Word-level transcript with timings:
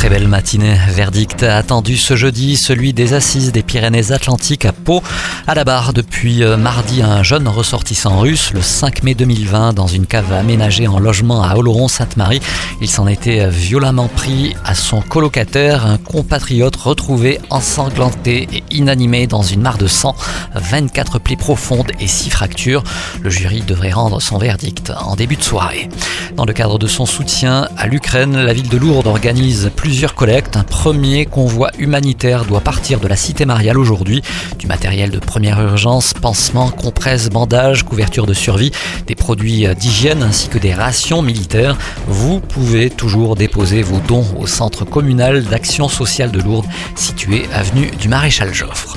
Très 0.00 0.08
belle 0.08 0.28
matinée. 0.28 0.78
Verdict 0.88 1.42
attendu 1.42 1.98
ce 1.98 2.16
jeudi, 2.16 2.56
celui 2.56 2.94
des 2.94 3.12
assises 3.12 3.52
des 3.52 3.62
Pyrénées-Atlantiques 3.62 4.64
à 4.64 4.72
Pau. 4.72 5.02
À 5.46 5.54
la 5.54 5.62
barre 5.64 5.92
depuis 5.92 6.42
euh, 6.42 6.56
mardi, 6.56 7.02
un 7.02 7.22
jeune 7.22 7.46
ressortissant 7.46 8.18
russe, 8.18 8.52
le 8.54 8.62
5 8.62 9.02
mai 9.02 9.14
2020, 9.14 9.74
dans 9.74 9.88
une 9.88 10.06
cave 10.06 10.32
aménagée 10.32 10.88
en 10.88 10.98
logement 10.98 11.42
à 11.42 11.54
Oloron-Sainte-Marie. 11.54 12.40
Il 12.80 12.88
s'en 12.88 13.06
était 13.08 13.40
euh, 13.40 13.50
violemment 13.50 14.08
pris 14.08 14.56
à 14.64 14.74
son 14.74 15.02
colocataire, 15.02 15.84
un 15.84 15.98
compatriote 15.98 16.76
retrouvé 16.76 17.38
ensanglanté 17.50 18.48
et 18.54 18.64
inanimé 18.70 19.26
dans 19.26 19.42
une 19.42 19.60
mare 19.60 19.76
de 19.76 19.86
sang, 19.86 20.16
24 20.54 21.18
plaies 21.18 21.36
profondes 21.36 21.92
et 22.00 22.06
6 22.06 22.30
fractures. 22.30 22.84
Le 23.20 23.28
jury 23.28 23.60
devrait 23.66 23.92
rendre 23.92 24.22
son 24.22 24.38
verdict 24.38 24.94
en 24.98 25.14
début 25.14 25.36
de 25.36 25.42
soirée. 25.42 25.90
Dans 26.36 26.46
le 26.46 26.54
cadre 26.54 26.78
de 26.78 26.86
son 26.86 27.04
soutien 27.04 27.68
à 27.76 27.86
l'Ukraine, 27.86 28.38
la 28.40 28.54
ville 28.54 28.70
de 28.70 28.78
Lourdes 28.78 29.06
organise 29.08 29.70
plusieurs 29.90 30.14
collectes. 30.14 30.56
Un 30.56 30.62
premier 30.62 31.26
convoi 31.26 31.72
humanitaire 31.76 32.44
doit 32.44 32.60
partir 32.60 33.00
de 33.00 33.08
la 33.08 33.16
cité 33.16 33.44
mariale 33.44 33.76
aujourd'hui. 33.76 34.22
Du 34.56 34.68
matériel 34.68 35.10
de 35.10 35.18
première 35.18 35.60
urgence, 35.60 36.12
pansements, 36.14 36.70
compresses, 36.70 37.28
bandages, 37.28 37.82
couvertures 37.82 38.26
de 38.26 38.32
survie, 38.32 38.70
des 39.08 39.16
produits 39.16 39.66
d'hygiène 39.74 40.22
ainsi 40.22 40.46
que 40.46 40.58
des 40.58 40.72
rations 40.72 41.22
militaires. 41.22 41.76
Vous 42.06 42.38
pouvez 42.38 42.88
toujours 42.88 43.34
déposer 43.34 43.82
vos 43.82 43.98
dons 44.06 44.26
au 44.38 44.46
centre 44.46 44.84
communal 44.84 45.42
d'action 45.42 45.88
sociale 45.88 46.30
de 46.30 46.40
Lourdes, 46.40 46.68
situé 46.94 47.46
avenue 47.52 47.90
du 48.00 48.06
Maréchal 48.06 48.54
Joffre. 48.54 48.96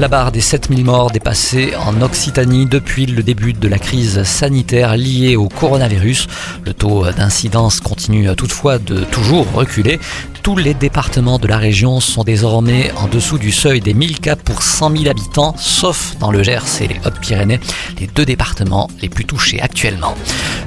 La 0.00 0.08
barre 0.08 0.32
des 0.32 0.40
7000 0.40 0.84
morts 0.84 1.10
dépassée 1.10 1.74
en 1.76 2.00
Occitanie 2.00 2.66
depuis 2.66 3.04
le 3.06 3.22
début 3.22 3.52
de 3.52 3.68
la 3.68 3.78
crise 3.78 4.22
sanitaire 4.24 4.96
liée 4.96 5.36
au 5.36 5.48
coronavirus. 5.48 6.26
Le 6.64 6.72
taux 6.72 7.04
d'incidence 7.12 7.80
continue 7.80 8.34
toutefois 8.34 8.78
de 8.78 9.04
toujours 9.04 9.46
reculer. 9.52 10.00
Tous 10.42 10.56
les 10.56 10.74
départements 10.74 11.38
de 11.38 11.46
la 11.46 11.56
région 11.56 12.00
sont 12.00 12.24
désormais 12.24 12.90
en 12.96 13.06
dessous 13.06 13.38
du 13.38 13.52
seuil 13.52 13.80
des 13.80 13.94
1000 13.94 14.18
cas 14.18 14.34
pour 14.34 14.62
100 14.62 14.96
000 14.96 15.08
habitants, 15.08 15.54
sauf 15.56 16.16
dans 16.18 16.32
le 16.32 16.42
Gers 16.42 16.80
et 16.80 16.88
les 16.88 17.00
Hautes-Pyrénées, 17.04 17.60
les 18.00 18.08
deux 18.08 18.24
départements 18.24 18.90
les 19.00 19.08
plus 19.08 19.24
touchés 19.24 19.60
actuellement. 19.60 20.16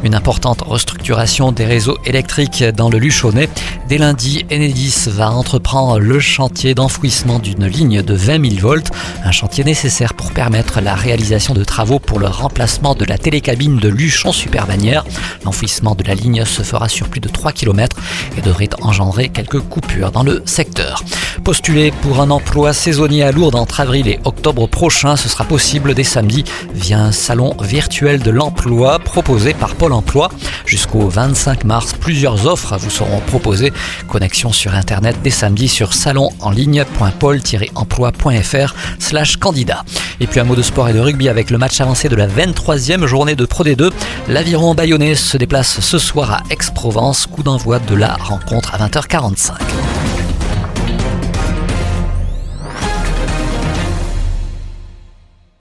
Une 0.05 0.15
importante 0.15 0.61
restructuration 0.61 1.51
des 1.51 1.65
réseaux 1.65 1.97
électriques 2.05 2.63
dans 2.63 2.89
le 2.89 2.99
Luchonnet. 2.99 3.49
Dès 3.89 3.97
lundi, 3.97 4.45
Enedis 4.49 5.07
va 5.07 5.31
entreprendre 5.31 5.99
le 5.99 6.19
chantier 6.21 6.73
d'enfouissement 6.73 7.39
d'une 7.39 7.65
ligne 7.65 8.01
de 8.01 8.13
20 8.13 8.49
000 8.49 8.61
volts, 8.61 8.91
un 9.25 9.31
chantier 9.31 9.65
nécessaire 9.65 10.13
pour 10.13 10.31
permettre 10.31 10.79
la 10.79 10.95
réalisation 10.95 11.53
de 11.53 11.65
travaux 11.65 11.99
pour 11.99 12.19
le 12.19 12.27
remplacement 12.27 12.95
de 12.95 13.03
la 13.03 13.17
télécabine 13.17 13.77
de 13.77 13.89
Luchon-Superbannière. 13.89 15.03
L'enfouissement 15.43 15.95
de 15.95 16.03
la 16.03 16.15
ligne 16.15 16.45
se 16.45 16.63
fera 16.63 16.87
sur 16.87 17.09
plus 17.09 17.19
de 17.19 17.27
3 17.27 17.51
km 17.51 17.97
et 18.37 18.41
devrait 18.41 18.69
engendrer 18.81 19.29
quelques 19.29 19.64
coupures 19.66 20.11
dans 20.11 20.23
le 20.23 20.41
secteur. 20.45 21.03
Postuler 21.44 21.91
pour 22.02 22.22
un 22.22 22.31
emploi 22.31 22.73
saisonnier 22.73 23.23
à 23.23 23.31
Lourdes 23.31 23.55
entre 23.55 23.80
avril 23.80 24.08
et 24.08 24.19
octobre 24.23 24.67
prochain, 24.67 25.16
ce 25.16 25.30
sera 25.30 25.44
possible 25.44 25.94
dès 25.94 26.03
samedi 26.03 26.44
via 26.73 27.00
un 27.00 27.11
salon 27.11 27.55
virtuel 27.61 28.17
de 28.19 28.31
l'emploi 28.31 28.97
proposé 29.00 29.53
par 29.53 29.75
Pôle 29.75 29.94
emploi. 29.94 30.30
Jusqu'au 30.66 31.08
25 31.08 31.64
mars, 31.64 31.94
plusieurs 32.00 32.47
offres 32.47 32.75
vous 32.77 32.89
seront 32.89 33.19
proposées. 33.22 33.72
Connexion 34.08 34.52
sur 34.52 34.73
internet 34.73 35.17
dès 35.23 35.30
samedi 35.30 35.67
sur 35.67 35.94
salonenligne.pôle-emploi.fr 35.94 38.73
slash 38.99 39.38
candidat. 39.38 39.83
Et 40.20 40.27
puis 40.27 40.39
un 40.39 40.45
mot 40.45 40.55
de 40.55 40.61
sport 40.61 40.89
et 40.89 40.94
de 40.94 40.99
rugby 40.99 41.30
avec 41.30 41.49
le 41.52 41.58
match 41.58 41.82
avancé 41.82 42.09
de 42.09 42.15
la 42.15 42.27
23e 42.27 43.05
journée 43.05 43.36
de 43.36 43.45
Pro 43.45 43.64
D2. 43.64 43.92
L'aviron 44.30 44.76
bayonnais 44.76 45.15
se 45.15 45.38
déplace 45.38 45.80
ce 45.80 45.99
soir 45.99 46.32
à 46.32 46.43
Aix-Provence. 46.49 47.27
Coup 47.27 47.43
d'envoi 47.43 47.80
de 47.80 47.95
la 47.95 48.14
rencontre 48.14 48.76
à 48.76 48.88
20h45. 48.88 49.52